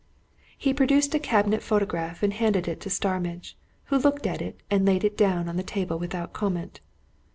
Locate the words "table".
5.61-5.99